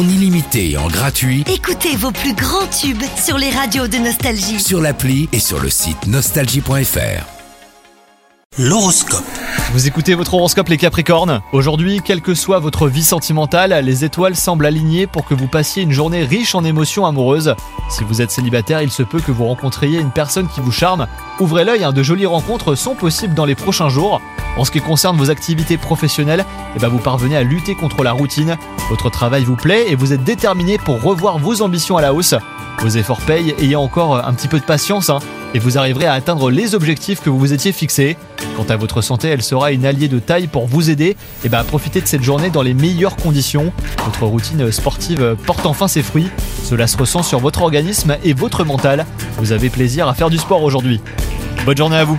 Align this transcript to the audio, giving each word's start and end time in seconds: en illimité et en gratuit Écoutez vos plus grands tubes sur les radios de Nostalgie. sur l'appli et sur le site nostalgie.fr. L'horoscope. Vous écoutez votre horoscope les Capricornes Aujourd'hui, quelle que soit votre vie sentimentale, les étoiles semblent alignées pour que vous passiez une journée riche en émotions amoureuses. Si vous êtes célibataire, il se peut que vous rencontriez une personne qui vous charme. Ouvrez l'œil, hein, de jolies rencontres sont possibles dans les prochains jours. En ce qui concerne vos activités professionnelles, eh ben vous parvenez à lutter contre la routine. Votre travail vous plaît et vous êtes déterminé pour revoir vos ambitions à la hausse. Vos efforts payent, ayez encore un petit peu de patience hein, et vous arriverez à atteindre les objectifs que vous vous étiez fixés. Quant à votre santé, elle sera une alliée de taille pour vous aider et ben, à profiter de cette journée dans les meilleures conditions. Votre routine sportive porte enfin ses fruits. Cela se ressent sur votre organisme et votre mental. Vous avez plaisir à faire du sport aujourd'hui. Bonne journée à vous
en 0.00 0.08
illimité 0.08 0.70
et 0.70 0.76
en 0.78 0.88
gratuit 0.88 1.44
Écoutez 1.52 1.94
vos 1.96 2.10
plus 2.10 2.32
grands 2.32 2.66
tubes 2.68 3.02
sur 3.22 3.36
les 3.36 3.50
radios 3.50 3.86
de 3.86 3.98
Nostalgie. 3.98 4.58
sur 4.58 4.80
l'appli 4.80 5.28
et 5.32 5.38
sur 5.38 5.60
le 5.60 5.68
site 5.68 6.06
nostalgie.fr. 6.06 7.26
L'horoscope. 8.58 9.24
Vous 9.72 9.86
écoutez 9.86 10.16
votre 10.16 10.34
horoscope 10.34 10.68
les 10.68 10.76
Capricornes 10.76 11.42
Aujourd'hui, 11.52 12.00
quelle 12.04 12.22
que 12.22 12.34
soit 12.34 12.58
votre 12.58 12.88
vie 12.88 13.04
sentimentale, 13.04 13.84
les 13.84 14.04
étoiles 14.04 14.34
semblent 14.34 14.66
alignées 14.66 15.06
pour 15.06 15.24
que 15.24 15.32
vous 15.32 15.46
passiez 15.46 15.84
une 15.84 15.92
journée 15.92 16.24
riche 16.24 16.56
en 16.56 16.64
émotions 16.64 17.06
amoureuses. 17.06 17.54
Si 17.88 18.02
vous 18.02 18.20
êtes 18.20 18.32
célibataire, 18.32 18.82
il 18.82 18.90
se 18.90 19.04
peut 19.04 19.20
que 19.20 19.30
vous 19.30 19.46
rencontriez 19.46 20.00
une 20.00 20.10
personne 20.10 20.48
qui 20.48 20.60
vous 20.60 20.72
charme. 20.72 21.06
Ouvrez 21.38 21.64
l'œil, 21.64 21.84
hein, 21.84 21.92
de 21.92 22.02
jolies 22.02 22.26
rencontres 22.26 22.74
sont 22.74 22.96
possibles 22.96 23.34
dans 23.34 23.44
les 23.44 23.54
prochains 23.54 23.88
jours. 23.88 24.20
En 24.56 24.64
ce 24.64 24.72
qui 24.72 24.80
concerne 24.80 25.16
vos 25.16 25.30
activités 25.30 25.76
professionnelles, 25.76 26.44
eh 26.74 26.80
ben 26.80 26.88
vous 26.88 26.98
parvenez 26.98 27.36
à 27.36 27.44
lutter 27.44 27.76
contre 27.76 28.02
la 28.02 28.10
routine. 28.10 28.56
Votre 28.88 29.08
travail 29.08 29.44
vous 29.44 29.54
plaît 29.54 29.84
et 29.88 29.94
vous 29.94 30.12
êtes 30.12 30.24
déterminé 30.24 30.78
pour 30.78 31.00
revoir 31.00 31.38
vos 31.38 31.62
ambitions 31.62 31.96
à 31.96 32.02
la 32.02 32.12
hausse. 32.12 32.34
Vos 32.80 32.88
efforts 32.88 33.20
payent, 33.20 33.54
ayez 33.58 33.76
encore 33.76 34.26
un 34.26 34.32
petit 34.32 34.48
peu 34.48 34.58
de 34.58 34.64
patience 34.64 35.10
hein, 35.10 35.18
et 35.52 35.58
vous 35.58 35.76
arriverez 35.76 36.06
à 36.06 36.14
atteindre 36.14 36.50
les 36.50 36.74
objectifs 36.74 37.20
que 37.20 37.28
vous 37.28 37.38
vous 37.38 37.52
étiez 37.52 37.72
fixés. 37.72 38.16
Quant 38.56 38.64
à 38.70 38.76
votre 38.76 39.02
santé, 39.02 39.28
elle 39.28 39.42
sera 39.42 39.70
une 39.70 39.84
alliée 39.84 40.08
de 40.08 40.18
taille 40.18 40.46
pour 40.46 40.66
vous 40.66 40.88
aider 40.88 41.14
et 41.44 41.50
ben, 41.50 41.58
à 41.58 41.64
profiter 41.64 42.00
de 42.00 42.06
cette 42.06 42.22
journée 42.22 42.48
dans 42.48 42.62
les 42.62 42.72
meilleures 42.72 43.16
conditions. 43.16 43.70
Votre 44.06 44.24
routine 44.24 44.72
sportive 44.72 45.36
porte 45.44 45.66
enfin 45.66 45.88
ses 45.88 46.02
fruits. 46.02 46.28
Cela 46.64 46.86
se 46.86 46.96
ressent 46.96 47.22
sur 47.22 47.38
votre 47.38 47.60
organisme 47.60 48.16
et 48.24 48.32
votre 48.32 48.64
mental. 48.64 49.04
Vous 49.36 49.52
avez 49.52 49.68
plaisir 49.68 50.08
à 50.08 50.14
faire 50.14 50.30
du 50.30 50.38
sport 50.38 50.62
aujourd'hui. 50.62 51.02
Bonne 51.66 51.76
journée 51.76 51.96
à 51.96 52.04
vous 52.04 52.18